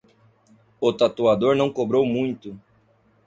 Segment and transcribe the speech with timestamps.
[0.81, 2.59] O tatuador não cobrou muito